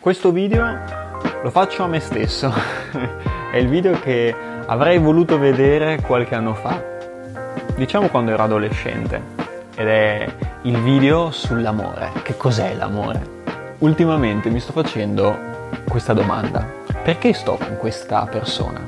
[0.00, 0.78] Questo video
[1.42, 2.52] lo faccio a me stesso,
[3.50, 4.32] è il video che
[4.66, 6.80] avrei voluto vedere qualche anno fa,
[7.74, 9.20] diciamo quando ero adolescente,
[9.74, 10.32] ed è
[10.62, 12.12] il video sull'amore.
[12.22, 13.20] Che cos'è l'amore?
[13.78, 15.36] Ultimamente mi sto facendo
[15.88, 16.64] questa domanda,
[17.02, 18.80] perché sto con questa persona?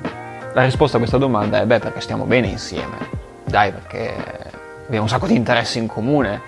[0.55, 2.97] La risposta a questa domanda è beh perché stiamo bene insieme,
[3.45, 4.15] dai perché
[4.87, 6.41] abbiamo un sacco di interessi in comune,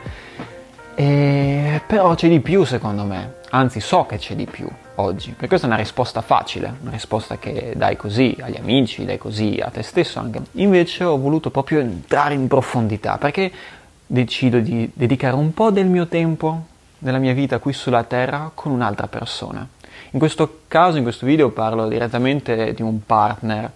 [0.94, 1.51] e
[1.92, 5.66] però c'è di più secondo me, anzi so che c'è di più oggi, perché questa
[5.66, 9.82] è una risposta facile, una risposta che dai così agli amici, dai così a te
[9.82, 10.40] stesso anche.
[10.52, 13.52] Invece ho voluto proprio entrare in profondità, perché
[14.06, 16.64] decido di dedicare un po' del mio tempo,
[16.96, 19.68] della mia vita qui sulla Terra con un'altra persona.
[20.12, 23.70] In questo caso, in questo video parlo direttamente di un partner,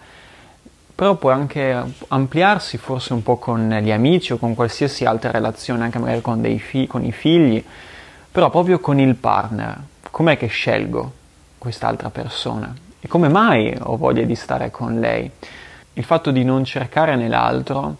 [0.95, 5.83] però può anche ampliarsi forse un po' con gli amici o con qualsiasi altra relazione,
[5.83, 7.63] anche magari con, fi- con i figli,
[8.31, 9.79] però proprio con il partner.
[10.11, 11.11] Com'è che scelgo
[11.57, 12.73] quest'altra persona?
[12.99, 15.29] E come mai ho voglia di stare con lei?
[15.93, 17.97] Il fatto di non cercare nell'altro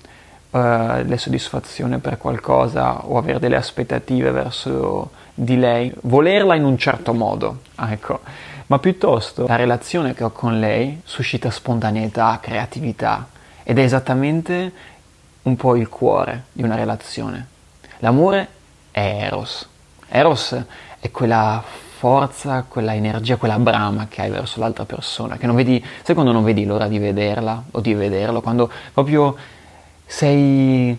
[0.51, 6.77] eh, le soddisfazioni per qualcosa o avere delle aspettative verso di lei, volerla in un
[6.77, 8.19] certo modo, ecco
[8.67, 13.29] ma piuttosto la relazione che ho con lei suscita spontaneità, creatività
[13.63, 14.71] ed è esattamente
[15.43, 17.47] un po' il cuore di una relazione.
[17.99, 18.47] L'amore
[18.91, 19.67] è Eros.
[20.09, 20.55] Eros
[20.99, 21.63] è quella
[21.97, 25.83] forza, quella energia, quella brama che hai verso l'altra persona, che non vedi,
[26.13, 29.35] quando non vedi l'ora di vederla o di vederlo, quando proprio
[30.05, 30.97] sei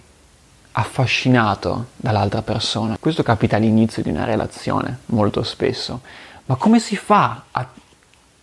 [0.72, 2.96] affascinato dall'altra persona.
[2.98, 6.00] Questo capita all'inizio di una relazione, molto spesso.
[6.46, 7.68] Ma come si fa a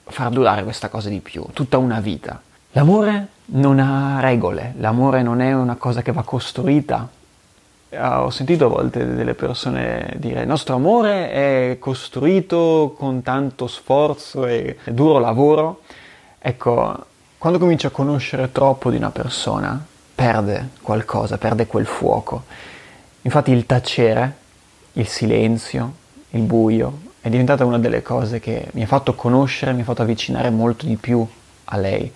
[0.03, 1.45] far durare questa cosa di più?
[1.53, 2.41] Tutta una vita.
[2.72, 7.07] L'amore non ha regole, l'amore non è una cosa che va costruita.
[7.95, 13.67] Eh, ho sentito a volte delle persone dire il nostro amore è costruito con tanto
[13.67, 15.81] sforzo e duro lavoro.
[16.38, 17.05] Ecco,
[17.38, 22.44] quando cominci a conoscere troppo di una persona, perde qualcosa, perde quel fuoco.
[23.22, 24.35] Infatti il tacere,
[24.94, 25.94] il silenzio,
[26.31, 30.01] il buio, è diventata una delle cose che mi ha fatto conoscere, mi ha fatto
[30.01, 31.25] avvicinare molto di più
[31.66, 32.12] a lei.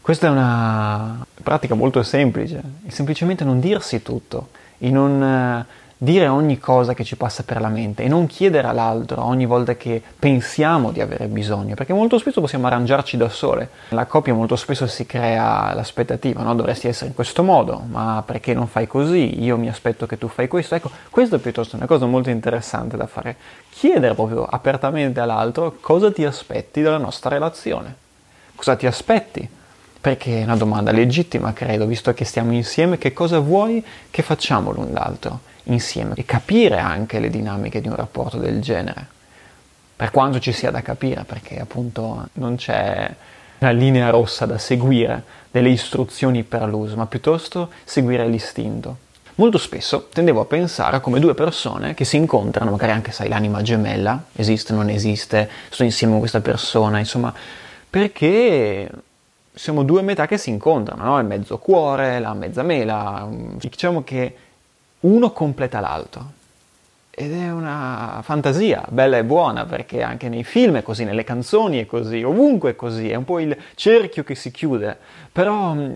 [0.00, 4.48] Questa è una pratica molto semplice, è semplicemente non dirsi tutto,
[4.84, 5.64] e non eh,
[5.96, 9.76] dire ogni cosa che ci passa per la mente e non chiedere all'altro ogni volta
[9.76, 13.68] che pensiamo di avere bisogno, perché molto spesso possiamo arrangiarci da sole.
[13.90, 16.56] La coppia molto spesso si crea l'aspettativa, no?
[16.56, 19.44] dovresti essere in questo modo, ma perché non fai così?
[19.44, 20.74] Io mi aspetto che tu fai questo.
[20.74, 23.36] Ecco, questo è piuttosto una cosa molto interessante da fare.
[23.70, 27.94] Chiedere proprio apertamente all'altro cosa ti aspetti dalla nostra relazione.
[28.56, 29.48] Cosa ti aspetti?
[30.02, 34.70] Perché è una domanda legittima, credo, visto che stiamo insieme, che cosa vuoi che facciamo
[34.72, 35.50] l'un l'altro?
[35.64, 39.06] insieme e capire anche le dinamiche di un rapporto del genere,
[39.94, 43.14] per quanto ci sia da capire, perché appunto non c'è
[43.58, 49.10] una linea rossa da seguire, delle istruzioni per l'uso, ma piuttosto seguire l'istinto.
[49.36, 53.62] Molto spesso tendevo a pensare come due persone che si incontrano, magari anche sai l'anima
[53.62, 57.32] gemella, esiste, non esiste, sto insieme con questa persona, insomma,
[57.88, 58.90] perché
[59.54, 61.18] siamo due metà che si incontrano, no?
[61.18, 64.36] il mezzo cuore, la mezza mela, diciamo che
[65.00, 66.40] uno completa l'altro.
[67.14, 71.78] Ed è una fantasia bella e buona perché anche nei film è così, nelle canzoni
[71.78, 74.96] è così, ovunque è così, è un po' il cerchio che si chiude,
[75.30, 75.92] però mm,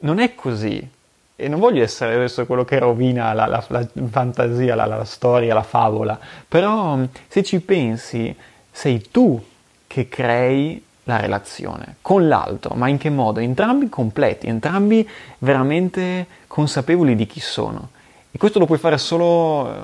[0.00, 0.88] non è così.
[1.34, 5.54] E non voglio essere adesso quello che rovina la, la, la fantasia, la, la storia,
[5.54, 6.16] la favola,
[6.46, 8.36] però mm, se ci pensi
[8.70, 9.42] sei tu
[9.88, 13.40] che crei la relazione con l'altro, ma in che modo?
[13.40, 17.90] Entrambi completi, entrambi veramente consapevoli di chi sono.
[18.30, 19.82] E questo lo puoi fare solo eh,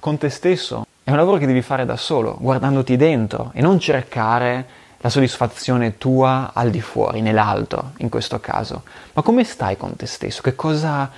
[0.00, 0.86] con te stesso.
[1.04, 5.98] È un lavoro che devi fare da solo, guardandoti dentro e non cercare la soddisfazione
[5.98, 8.84] tua al di fuori, nell'altro in questo caso.
[9.14, 10.42] Ma come stai con te stesso?
[10.42, 11.10] Che cosa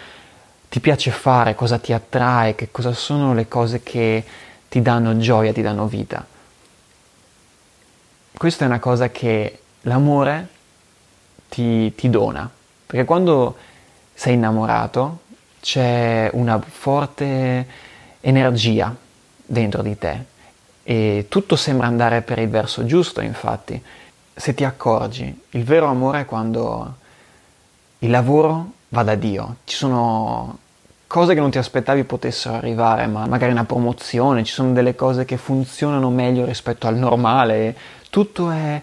[0.68, 1.54] ti piace fare?
[1.54, 2.54] Cosa ti attrae?
[2.54, 4.24] Che cosa sono le cose che
[4.68, 6.24] ti danno gioia, ti danno vita?
[8.36, 10.48] Questa è una cosa che l'amore
[11.48, 12.50] ti, ti dona.
[12.84, 13.56] Perché quando
[14.12, 15.20] sei innamorato,
[15.60, 17.66] c'è una forte
[18.20, 18.94] energia
[19.46, 20.24] dentro di te
[20.82, 23.80] e tutto sembra andare per il verso giusto, infatti.
[24.34, 26.96] Se ti accorgi, il vero amore è quando
[28.00, 29.56] il lavoro va da Dio.
[29.64, 30.58] Ci sono
[31.06, 35.24] cose che non ti aspettavi potessero arrivare, ma magari una promozione, ci sono delle cose
[35.24, 37.76] che funzionano meglio rispetto al normale,
[38.14, 38.80] tutto è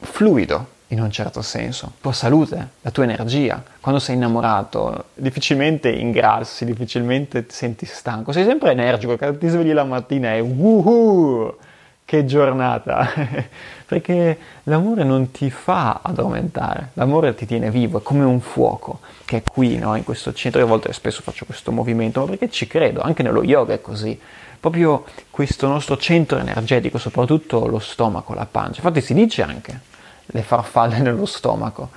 [0.00, 3.62] fluido in un certo senso, la tua salute, la tua energia.
[3.80, 9.72] Quando sei innamorato, difficilmente ingrassi, difficilmente ti senti stanco, sei sempre energico, quando ti svegli
[9.72, 11.56] la mattina e woohoo!
[12.04, 13.08] Che giornata!
[13.86, 19.36] Perché l'amore non ti fa addormentare, l'amore ti tiene vivo, è come un fuoco che
[19.36, 19.94] è qui, no?
[19.94, 20.58] in questo centro.
[20.58, 23.80] Io a volte spesso faccio questo movimento, ma perché ci credo, anche nello yoga è
[23.80, 24.18] così.
[24.62, 28.76] Proprio questo nostro centro energetico, soprattutto lo stomaco, la pancia.
[28.76, 29.80] Infatti si dice anche
[30.26, 31.90] le farfalle nello stomaco.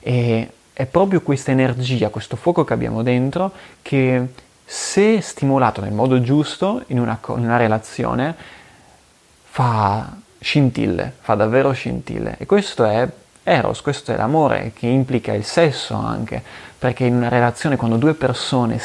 [0.00, 3.52] E è proprio questa energia, questo fuoco che abbiamo dentro
[3.82, 4.28] che
[4.64, 8.34] se stimolato nel modo giusto in una, in una relazione
[9.44, 12.36] fa scintille, fa davvero scintille.
[12.38, 13.06] E questo è
[13.48, 16.42] Eros, questo è l'amore che implica il sesso anche,
[16.76, 18.80] perché in una relazione quando due persone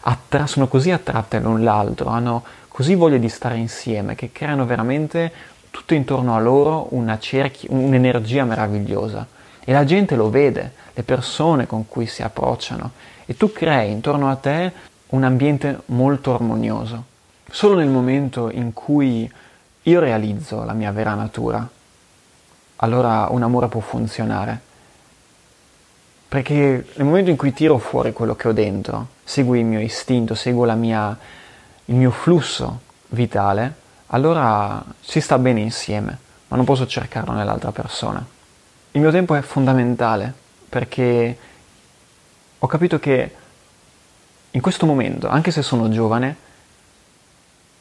[0.00, 5.32] attra- sono così attratte l'un l'altro, hanno così voglia di stare insieme, che creano veramente
[5.70, 9.24] tutto intorno a loro una cerchia, un'energia meravigliosa.
[9.64, 12.90] E la gente lo vede, le persone con cui si approcciano,
[13.24, 14.72] e tu crei intorno a te
[15.10, 17.04] un ambiente molto armonioso.
[17.48, 19.30] Solo nel momento in cui
[19.80, 21.68] io realizzo la mia vera natura,
[22.76, 24.60] allora un amore può funzionare.
[26.28, 30.34] Perché nel momento in cui tiro fuori quello che ho dentro, seguo il mio istinto,
[30.34, 31.16] seguo mia,
[31.86, 33.74] il mio flusso vitale,
[34.08, 36.18] allora si sta bene insieme,
[36.48, 38.24] ma non posso cercarlo nell'altra persona.
[38.92, 40.32] Il mio tempo è fondamentale
[40.68, 41.38] perché
[42.58, 43.34] ho capito che
[44.50, 46.36] in questo momento, anche se sono giovane,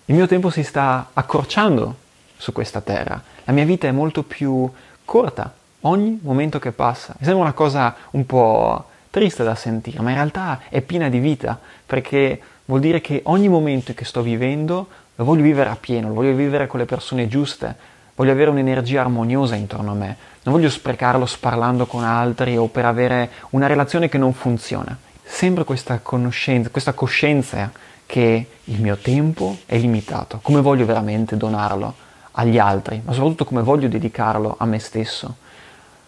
[0.05, 1.95] il mio tempo si sta accorciando
[2.37, 3.21] su questa terra.
[3.45, 4.69] La mia vita è molto più
[5.05, 7.15] corta ogni momento che passa.
[7.17, 11.19] Mi sembra una cosa un po' triste da sentire, ma in realtà è piena di
[11.19, 16.09] vita perché vuol dire che ogni momento che sto vivendo lo voglio vivere a pieno,
[16.09, 17.75] lo voglio vivere con le persone giuste,
[18.15, 22.85] voglio avere un'energia armoniosa intorno a me, non voglio sprecarlo sparlando con altri o per
[22.85, 24.97] avere una relazione che non funziona.
[25.23, 27.71] Sempre questa conoscenza, questa coscienza
[28.05, 32.03] che il mio tempo è limitato, come voglio veramente donarlo
[32.37, 35.35] agli altri, ma soprattutto come voglio dedicarlo a me stesso,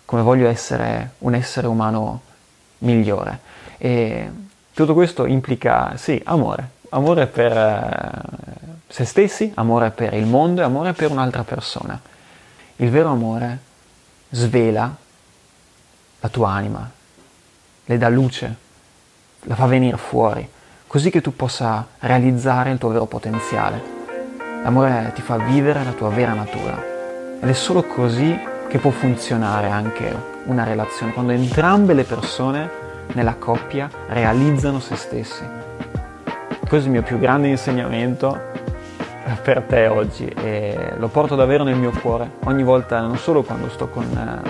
[0.05, 2.21] come voglio essere un essere umano
[2.79, 3.39] migliore.
[3.77, 4.29] E
[4.73, 10.63] tutto questo implica, sì, amore, amore per eh, se stessi, amore per il mondo e
[10.65, 11.99] amore per un'altra persona.
[12.77, 13.59] Il vero amore
[14.29, 14.95] svela
[16.19, 16.89] la tua anima,
[17.85, 18.55] le dà luce,
[19.41, 20.47] la fa venire fuori,
[20.87, 23.96] così che tu possa realizzare il tuo vero potenziale.
[24.67, 26.77] L'amore ti fa vivere la tua vera natura
[27.41, 28.37] ed è solo così
[28.67, 32.69] che può funzionare anche una relazione, quando entrambe le persone
[33.13, 35.41] nella coppia realizzano se stessi.
[36.59, 38.37] Questo è il mio più grande insegnamento
[39.41, 43.69] per te oggi e lo porto davvero nel mio cuore ogni volta, non solo quando
[43.69, 44.49] sto con eh,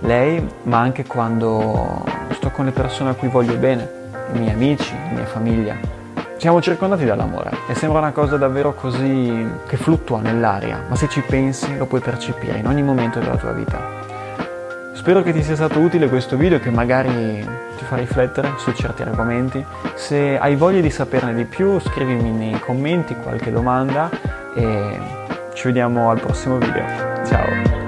[0.00, 3.88] lei, ma anche quando sto con le persone a cui voglio bene,
[4.34, 5.95] i miei amici, la mia famiglia.
[6.38, 11.22] Siamo circondati dall'amore e sembra una cosa davvero così che fluttua nell'aria, ma se ci
[11.22, 13.80] pensi lo puoi percepire in ogni momento della tua vita.
[14.92, 17.46] Spero che ti sia stato utile questo video che magari
[17.78, 19.64] ti fa riflettere su certi argomenti.
[19.94, 24.10] Se hai voglia di saperne di più scrivimi nei commenti qualche domanda
[24.54, 24.98] e
[25.54, 26.84] ci vediamo al prossimo video.
[27.24, 27.85] Ciao!